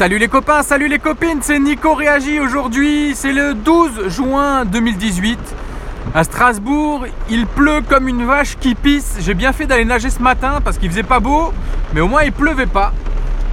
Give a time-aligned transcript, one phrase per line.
[0.00, 5.38] Salut les copains, salut les copines, c'est Nico Réagi aujourd'hui, c'est le 12 juin 2018.
[6.14, 9.18] À Strasbourg, il pleut comme une vache qui pisse.
[9.20, 11.52] J'ai bien fait d'aller nager ce matin parce qu'il faisait pas beau,
[11.92, 12.94] mais au moins il pleuvait pas.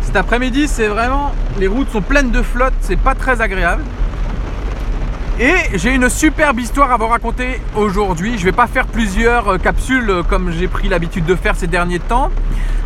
[0.03, 3.83] Cet après-midi, c'est vraiment les routes sont pleines de flotte, c'est pas très agréable.
[5.41, 8.37] Et j'ai une superbe histoire à vous raconter aujourd'hui.
[8.37, 11.67] Je vais pas faire plusieurs euh, capsules euh, comme j'ai pris l'habitude de faire ces
[11.67, 12.31] derniers temps.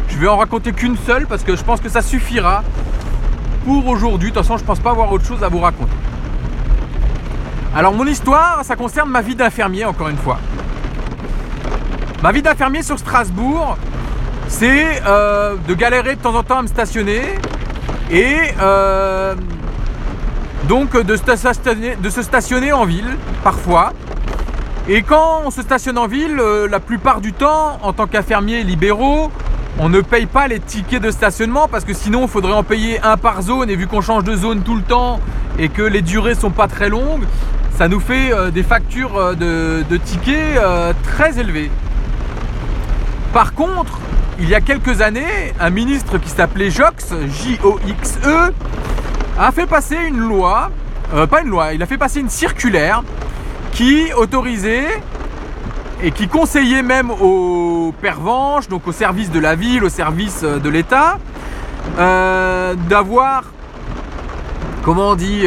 [0.10, 2.64] Je vais en raconter qu'une seule parce que je pense que ça suffira
[3.66, 4.30] pour aujourd'hui.
[4.30, 5.92] De toute façon, je pense pas avoir autre chose à vous raconter.
[7.76, 10.40] Alors mon histoire, ça concerne ma vie d'infirmier encore une fois.
[12.22, 13.78] Ma vie d'infirmier sur Strasbourg,
[14.48, 17.22] c'est euh, de galérer de temps en temps à me stationner
[18.12, 18.38] et
[20.68, 23.94] donc de se, stationner, de se stationner en ville, parfois.
[24.88, 28.64] Et quand on se stationne en ville, euh, la plupart du temps, en tant qu'infirmier
[28.64, 29.32] libéraux,
[29.80, 33.00] on ne paye pas les tickets de stationnement parce que sinon il faudrait en payer
[33.02, 35.20] un par zone et vu qu'on change de zone tout le temps
[35.58, 37.24] et que les durées sont pas très longues,
[37.78, 40.60] ça nous fait euh, des factures euh, de, tickets
[41.04, 41.72] très élevées.
[43.34, 44.00] Par contre,
[44.40, 48.54] il y a quelques années, un ministre qui s'appelait Jox, J-O-X-E,
[49.40, 50.72] a fait passer une loi,
[51.14, 53.04] euh, pas une loi, il a fait passer une circulaire
[53.72, 55.02] qui autorisait
[56.04, 60.60] et qui conseillait même aux pervenches, donc au service de la ville, au service euh,
[60.60, 61.20] de l'État,
[62.00, 63.44] euh, d'avoir,
[64.84, 65.46] comment on dit,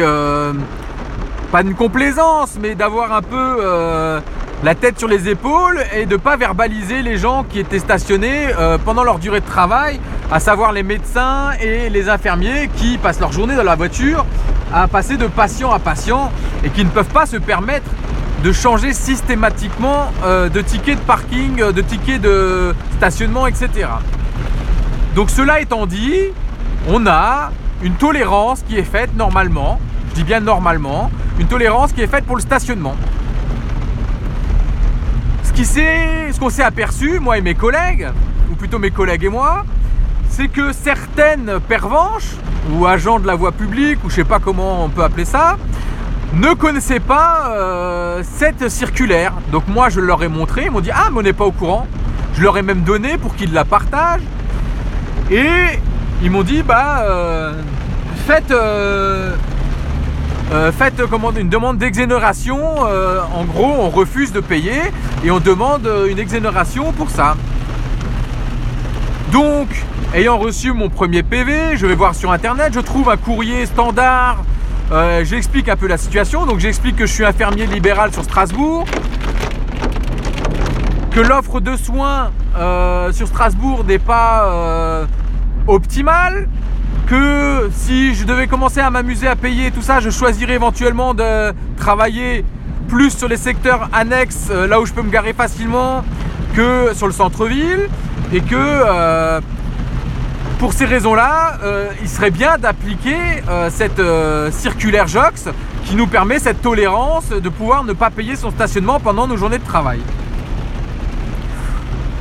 [1.51, 3.61] pas une complaisance, mais d'avoir un peu
[4.63, 8.49] la tête sur les épaules et de ne pas verbaliser les gens qui étaient stationnés
[8.83, 9.99] pendant leur durée de travail
[10.31, 14.25] à savoir les médecins et les infirmiers qui passent leur journée dans la voiture
[14.73, 16.31] à passer de patient à patient
[16.63, 17.89] et qui ne peuvent pas se permettre
[18.45, 23.87] de changer systématiquement euh, de ticket de parking, de ticket de stationnement, etc.
[25.15, 26.25] Donc cela étant dit,
[26.87, 27.49] on a
[27.81, 29.79] une tolérance qui est faite normalement,
[30.09, 32.95] je dis bien normalement, une tolérance qui est faite pour le stationnement.
[35.43, 38.09] Ce qu'on s'est aperçu, moi et mes collègues,
[38.51, 39.65] ou plutôt mes collègues et moi,
[40.29, 42.35] c'est que certaines pervenches
[42.71, 45.57] ou agents de la voie publique, ou je sais pas comment on peut appeler ça,
[46.35, 49.33] ne connaissaient pas euh, cette circulaire.
[49.51, 51.51] Donc moi je leur ai montré, ils m'ont dit ah mais on n'est pas au
[51.51, 51.87] courant.
[52.35, 54.21] Je leur ai même donné pour qu'ils la partagent.
[55.31, 55.79] Et
[56.21, 57.53] ils m'ont dit bah euh,
[58.27, 59.35] faites, euh,
[61.37, 62.79] une demande d'exonération.
[62.79, 64.81] en gros on refuse de payer
[65.23, 67.35] et on demande une exonération pour ça.
[69.31, 69.67] Donc
[70.13, 74.37] Ayant reçu mon premier PV, je vais voir sur internet, je trouve un courrier standard.
[74.91, 76.45] Euh, j'explique un peu la situation.
[76.45, 78.85] Donc j'explique que je suis infirmier libéral sur Strasbourg,
[81.11, 85.05] que l'offre de soins euh, sur Strasbourg n'est pas euh,
[85.67, 86.47] optimale,
[87.07, 91.53] que si je devais commencer à m'amuser à payer tout ça, je choisirais éventuellement de
[91.77, 92.45] travailler
[92.87, 96.03] plus sur les secteurs annexes, là où je peux me garer facilement,
[96.55, 97.89] que sur le centre-ville,
[98.31, 99.41] et que
[100.59, 103.17] pour ces raisons-là, euh, il serait bien d'appliquer
[103.49, 105.49] euh, cette euh, circulaire JOX
[105.83, 109.57] qui nous permet cette tolérance de pouvoir ne pas payer son stationnement pendant nos journées
[109.57, 109.99] de travail.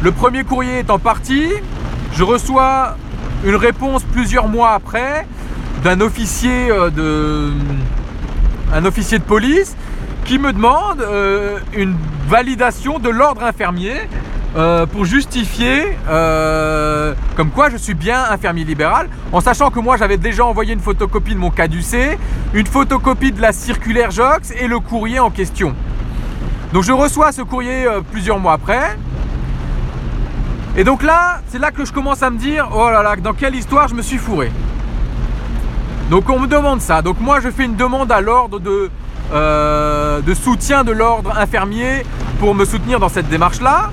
[0.02, 1.48] Le premier courrier est en partie,
[2.12, 2.96] je reçois
[3.44, 5.26] une réponse plusieurs mois après
[5.82, 7.52] d'un officier de
[8.84, 9.76] officier de police
[10.24, 11.02] qui me demande
[11.74, 11.94] une
[12.28, 13.94] validation de l'ordre infirmier
[14.56, 19.96] euh, pour justifier euh, comme quoi je suis bien infirmier libéral, en sachant que moi
[19.96, 22.16] j'avais déjà envoyé une photocopie de mon caducé,
[22.52, 25.74] une photocopie de la circulaire JOX et le courrier en question.
[26.72, 28.96] Donc je reçois ce courrier euh, plusieurs mois après.
[30.76, 33.32] Et donc là, c'est là que je commence à me dire, oh là là, dans
[33.32, 34.52] quelle histoire je me suis fourré.
[36.10, 37.02] Donc on me demande ça.
[37.02, 38.88] Donc moi je fais une demande à l'ordre de,
[39.32, 42.04] de soutien de l'ordre infirmier
[42.38, 43.90] pour me soutenir dans cette démarche-là.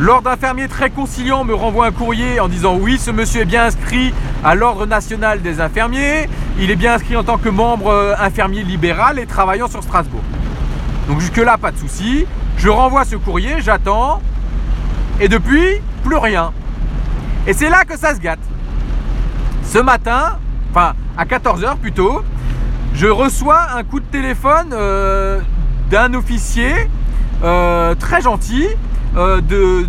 [0.00, 3.64] L'ordre infirmier très conciliant me renvoie un courrier en disant oui, ce monsieur est bien
[3.64, 4.12] inscrit
[4.42, 6.28] à l'ordre national des infirmiers,
[6.58, 10.22] il est bien inscrit en tant que membre euh, infirmier libéral et travaillant sur Strasbourg.
[11.06, 12.26] Donc jusque-là, pas de souci.
[12.56, 14.20] Je renvoie ce courrier, j'attends,
[15.20, 16.52] et depuis, plus rien.
[17.46, 18.40] Et c'est là que ça se gâte.
[19.62, 20.38] Ce matin,
[20.72, 22.24] enfin à 14h plutôt,
[22.94, 25.40] je reçois un coup de téléphone euh,
[25.88, 26.72] d'un officier
[27.44, 28.66] euh, très gentil
[29.16, 29.86] euh, de,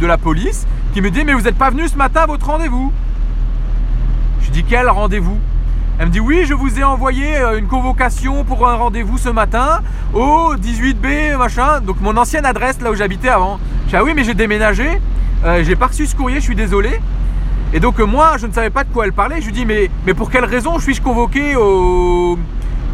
[0.00, 2.46] de la police qui me dit Mais vous n'êtes pas venu ce matin à votre
[2.46, 2.92] rendez-vous?
[4.40, 5.38] Je dis Quel rendez-vous?
[5.98, 9.28] Elle me dit Oui, je vous ai envoyé euh, une convocation pour un rendez-vous ce
[9.28, 9.82] matin
[10.14, 11.80] au 18B, machin.
[11.80, 13.60] Donc mon ancienne adresse là où j'habitais avant.
[13.84, 15.00] Je dis Ah oui, mais j'ai déménagé.
[15.44, 17.00] Euh, j'ai pas reçu ce courrier, je suis désolé.
[17.74, 19.40] Et donc moi, je ne savais pas de quoi elle parlait.
[19.40, 22.38] Je lui dis mais, mais pour quelle raison suis-je convoqué au,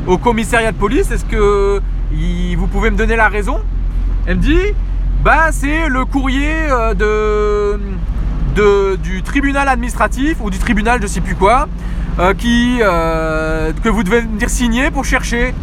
[0.06, 1.10] au, commissariat de police?
[1.10, 1.80] Est-ce que
[2.56, 3.60] vous pouvez me donner la raison?
[4.26, 4.74] Elle me dit
[5.24, 6.54] bah c'est le courrier
[6.96, 7.78] de,
[8.96, 11.68] du tribunal administratif ou du tribunal je sais plus quoi
[12.38, 15.54] qui, que vous devez venir signer pour chercher.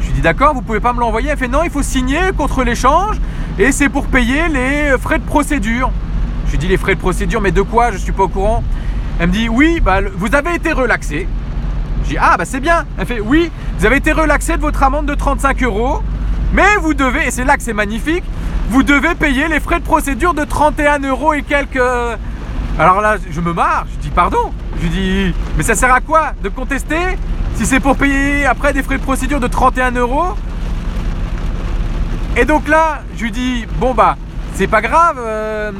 [0.00, 1.28] Je lui dis d'accord, vous pouvez pas me l'envoyer.
[1.30, 3.16] Elle fait non, il faut signer contre l'échange
[3.58, 5.90] et c'est pour payer les frais de procédure.
[6.46, 7.90] Je lui dis les frais de procédure, mais de quoi?
[7.90, 8.64] Je suis pas au courant.
[9.20, 11.28] Elle me dit oui, bah, vous avez été relaxé.
[12.04, 12.86] Je dis ah bah c'est bien.
[12.96, 16.02] Elle fait oui, vous avez été relaxé de votre amende de 35 euros,
[16.54, 18.24] mais vous devez, et c'est là que c'est magnifique,
[18.68, 21.80] vous devez payer les frais de procédure de 31 euros et quelques.
[22.78, 24.52] Alors là, je me marre, je dis pardon.
[24.80, 27.18] Je dis mais ça sert à quoi de contester
[27.54, 30.34] si c'est pour payer après des frais de procédure de 31 euros?
[32.36, 34.16] Et donc là, je lui dis bon bah
[34.54, 35.72] c'est pas grave, euh,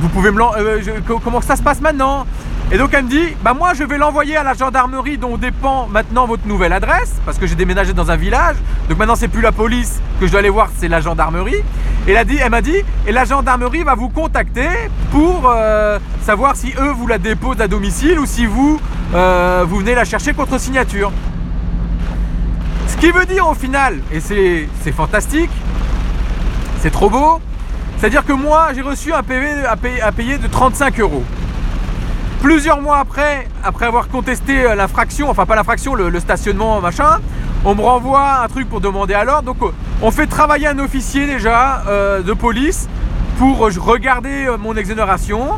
[0.00, 0.80] vous pouvez me euh,
[1.22, 2.26] comment ça se passe maintenant?
[2.72, 5.86] Et donc elle me dit, bah moi je vais l'envoyer à la gendarmerie dont dépend
[5.88, 8.56] maintenant votre nouvelle adresse, parce que j'ai déménagé dans un village,
[8.88, 11.62] donc maintenant c'est plus la police que je dois aller voir, c'est la gendarmerie.
[12.08, 14.70] Et elle, m'a dit, et la gendarmerie va vous contacter
[15.10, 18.80] pour euh, savoir si eux vous la déposent à domicile ou si vous,
[19.14, 21.12] euh, vous venez la chercher contre signature.
[22.88, 25.50] Ce qui veut dire au final, et c'est fantastique,
[26.80, 27.38] c'est trop beau,
[27.98, 31.22] c'est-à-dire que moi j'ai reçu un PV à payer de 35 euros.
[32.42, 37.20] Plusieurs mois après, après avoir contesté euh, l'infraction, enfin pas l'infraction, le, stationnement, machin,
[37.64, 39.44] on me renvoie un truc pour demander à l'ordre.
[39.44, 39.70] Donc euh,
[40.02, 42.88] on fait travailler un officier déjà euh, de police
[43.38, 45.50] pour regarder mon exonération.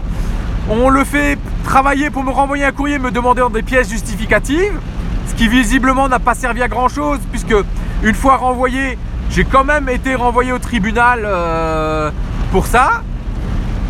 [0.69, 4.79] On le fait travailler pour me renvoyer un courrier me demandant des pièces justificatives,
[5.27, 7.55] ce qui visiblement n'a pas servi à grand chose, puisque
[8.03, 8.99] une fois renvoyé,
[9.31, 11.27] j'ai quand même été renvoyé au tribunal
[12.53, 13.03] pour ça.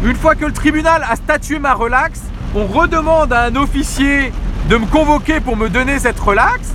[0.04, 2.22] Une fois que le tribunal a statué ma relaxe,
[2.54, 4.32] on redemande à un officier
[4.68, 6.72] de me convoquer pour me donner cette relaxe.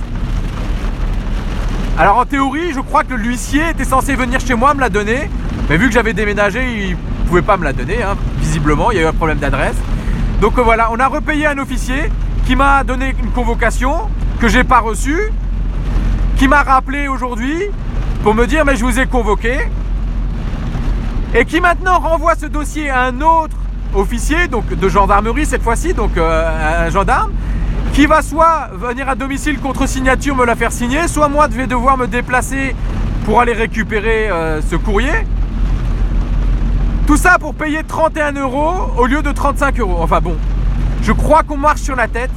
[1.98, 5.30] Alors en théorie, je crois que l'huissier était censé venir chez moi me la donner,
[5.68, 8.16] mais vu que j'avais déménagé, il ne pouvait pas me la donner, hein.
[8.38, 9.76] visiblement, il y a eu un problème d'adresse.
[10.40, 12.10] Donc euh, voilà, on a repayé un officier
[12.46, 15.32] qui m'a donné une convocation que j'ai pas reçue,
[16.36, 17.64] qui m'a rappelé aujourd'hui
[18.22, 19.58] pour me dire mais je vous ai convoqué,
[21.34, 23.56] et qui maintenant renvoie ce dossier à un autre
[23.94, 27.32] officier, donc de gendarmerie cette fois-ci, donc euh, un gendarme,
[27.92, 31.56] qui va soit venir à domicile contre signature me la faire signer, soit moi je
[31.56, 32.74] vais devoir me déplacer
[33.24, 35.26] pour aller récupérer euh, ce courrier.
[37.06, 39.98] Tout ça pour payer 31 euros au lieu de 35 euros.
[40.00, 40.36] Enfin bon,
[41.02, 42.30] je crois qu'on marche sur la tête.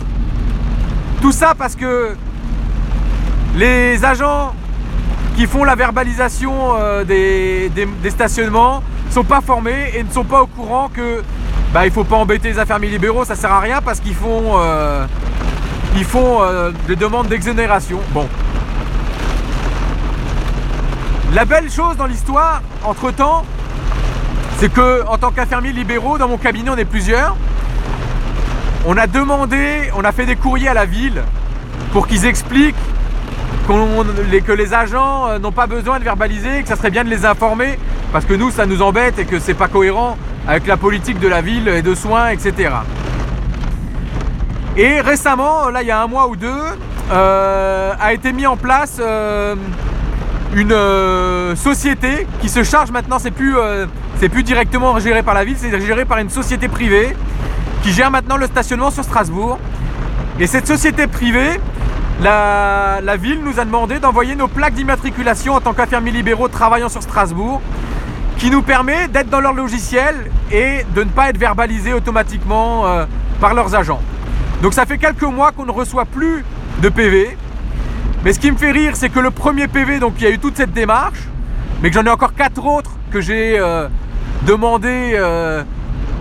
[1.22, 2.16] Tout ça parce que
[3.56, 4.54] les agents
[5.36, 10.42] qui font la verbalisation euh, des, des, stationnements sont pas formés et ne sont pas
[10.44, 11.24] au courant que
[11.74, 14.60] bah, il faut pas embêter les infirmiers libéraux, ça sert à rien parce qu'ils font,
[14.60, 15.08] euh,
[16.16, 18.00] euh, des demandes d'exonération.
[18.12, 18.28] Bon.
[21.34, 23.44] La belle chose dans l'histoire, entre-temps,
[24.60, 27.36] c'est que tant qu'infirmiers libéraux, dans mon cabinet, on est plusieurs.
[28.86, 31.24] On a demandé, on a fait des courriers à la ville
[31.92, 32.76] pour qu'ils expliquent
[33.66, 37.26] que les agents euh, n'ont pas besoin de verbaliser, que ça serait bien de les
[37.26, 37.80] informer,
[38.12, 40.18] parce que nous, ça nous embête et que c'est pas cohérent
[40.48, 42.70] avec la politique de la ville et de soins, etc.
[44.76, 46.62] Et récemment, là il y a un mois ou deux,
[47.12, 49.56] euh, a été mis en place euh,
[50.56, 53.56] une euh, société qui se charge maintenant, c'est plus,
[54.32, 57.16] plus directement géré par la ville, c'est géré par une société privée
[57.82, 59.60] qui gère maintenant le stationnement sur Strasbourg.
[60.40, 61.60] Et cette société privée,
[62.22, 66.90] la, la ville nous a demandé d'envoyer nos plaques d'immatriculation en tant qu'infirmiers libéraux travaillant
[66.90, 67.62] sur Strasbourg
[68.44, 73.06] qui nous permet d'être dans leur logiciel et de ne pas être verbalisé automatiquement euh,
[73.40, 74.02] par leurs agents.
[74.62, 76.44] Donc ça fait quelques mois qu'on ne reçoit plus
[76.82, 77.38] de PV.
[78.26, 80.30] Mais ce qui me fait rire, c'est que le premier PV, donc il y a
[80.30, 81.20] eu toute cette démarche,
[81.82, 83.88] mais que j'en ai encore quatre autres que j'ai euh,
[84.46, 85.64] demandé euh,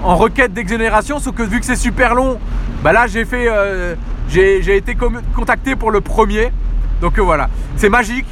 [0.04, 2.38] en requête d'exonération, sauf que vu que c'est super long,
[2.84, 3.48] bah là j'ai fait,
[4.28, 4.96] j'ai été
[5.34, 6.52] contacté pour le premier.
[7.00, 8.26] Donc voilà, c'est magique,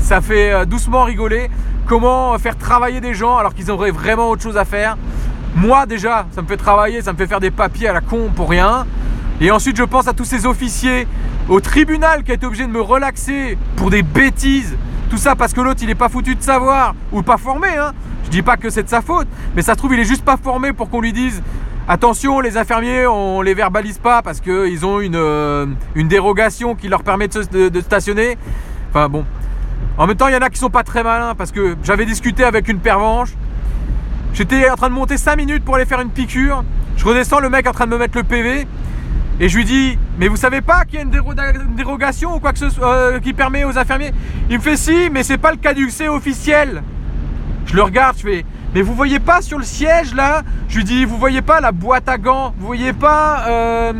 [0.00, 1.48] ça fait doucement rigoler
[1.86, 4.96] comment faire travailler des gens alors qu'ils auraient vraiment autre chose à faire?
[5.54, 8.30] Moi déjà, ça me fait travailler, ça me fait faire des papiers à la con
[8.34, 8.86] pour rien.
[9.40, 11.06] Et ensuite, je pense à tous ces officiers,
[11.48, 14.76] au tribunal qui a été obligé de me relaxer pour des bêtises.
[15.10, 17.68] Tout ça parce que l'autre, il n'est pas foutu de savoir ou pas formé.
[17.68, 17.92] Hein.
[18.24, 20.24] Je dis pas que c'est de sa faute, mais ça se trouve, il est juste
[20.24, 21.42] pas formé pour qu'on lui dise
[21.88, 26.88] attention, les infirmiers, on les verbalise pas parce qu'ils ont une, euh, une dérogation qui
[26.88, 28.38] leur permet de stationner.
[28.90, 29.24] Enfin bon,
[29.98, 32.06] en même temps, il y en a qui sont pas très malins parce que j'avais
[32.06, 33.30] discuté avec une pervenche
[34.34, 36.64] J'étais en train de monter 5 minutes pour aller faire une piqûre.
[36.96, 38.66] Je redescends, le mec en train de me mettre le PV.
[39.40, 42.52] Et je lui dis, mais vous savez pas qu'il y a une, dérogation ou quoi
[42.52, 44.12] que ce soit euh, qui permet aux infirmiers?
[44.48, 46.82] Il me fait si, mais c'est pas le cas du C officiel.
[47.66, 48.44] Je le regarde, je fais,
[48.74, 50.42] mais vous voyez pas sur le siège là?
[50.68, 52.54] Je lui dis, vous voyez pas la boîte à gants?
[52.58, 53.92] Vous voyez pas euh,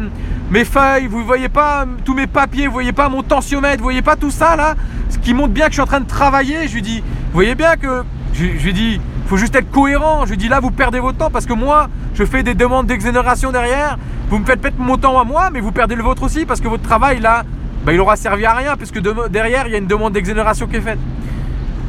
[0.53, 4.03] mes feuilles Vous voyez pas tous mes papiers Vous voyez pas mon tensiomètre Vous voyez
[4.03, 4.77] pas tout ça là
[5.09, 6.69] Ce qui montre bien que je suis en train de travailler.
[6.69, 8.05] Je lui dis, vous voyez bien que
[8.35, 10.25] je, lui dis, faut juste être cohérent.
[10.27, 12.87] Je lui dis là, vous perdez votre temps parce que moi, je fais des demandes
[12.87, 13.99] d'exonération derrière.
[14.29, 16.61] Vous me faites peut-être mon temps à moi, mais vous perdez le vôtre aussi parce
[16.61, 17.45] que votre travail là,
[17.85, 20.77] bah, il aura servi à rien puisque derrière, il y a une demande d'exonération qui
[20.77, 20.99] est faite.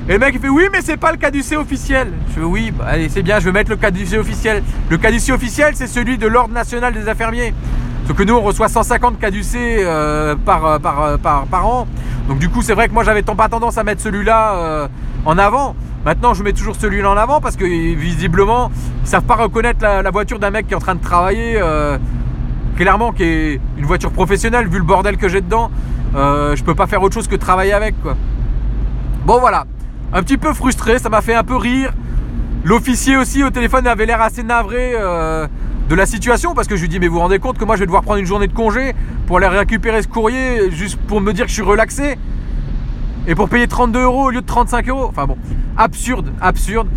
[0.09, 2.11] Et le mec il fait oui mais c'est pas le caducé officiel.
[2.27, 4.61] Je fais oui, bah, allez c'est bien, je vais mettre le caducé officiel.
[4.89, 7.53] Le caducé officiel c'est celui de l'ordre national des infirmiers.
[8.05, 11.87] Sauf que nous on reçoit 150 caducés euh, par, euh, euh, par, par, an.
[12.27, 14.89] Donc du coup c'est vrai que moi j'avais pas tendance à mettre celui-là
[15.25, 15.75] en avant.
[16.05, 18.71] Maintenant, je mets toujours celui-là en avant parce que visiblement,
[19.03, 21.61] ils savent pas reconnaître la, voiture d'un mec qui est en train de travailler.
[22.75, 25.71] Clairement, qui est une voiture professionnelle, vu le bordel que j'ai dedans.
[26.13, 28.17] Je peux pas faire autre chose que travailler avec, quoi.
[29.25, 29.63] Bon, voilà.
[30.11, 31.91] Un petit peu frustré, ça m'a fait un peu rire.
[32.65, 34.95] L'officier aussi au téléphone avait l'air assez navré
[35.89, 37.75] de la situation parce que je lui dis mais vous vous rendez compte que moi
[37.75, 38.93] je vais devoir prendre une journée de congé
[39.27, 42.17] pour aller récupérer ce courrier juste pour me dire que je suis relaxé
[43.27, 45.05] et pour payer 32 euros au lieu de 35 euros.
[45.09, 45.37] Enfin bon,
[45.77, 46.87] absurde, absurde.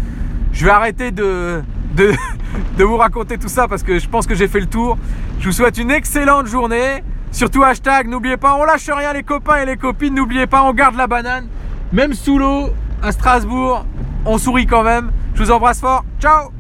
[0.53, 1.63] Je vais arrêter de,
[1.95, 2.13] de,
[2.79, 4.99] de vous raconter tout ça parce que je pense que j'ai fait le tour.
[5.41, 7.03] Je vous souhaite une excellente journée.
[7.33, 10.73] Surtout hashtag, n'oubliez pas, on lâche rien les copains et les copines, n'oubliez pas, on
[10.73, 11.49] garde la banane.
[11.93, 12.71] Même sous l'eau,
[13.03, 13.85] à Strasbourg,
[14.25, 15.11] on sourit quand même.
[15.35, 16.05] Je vous embrasse fort.
[16.19, 16.56] Ciao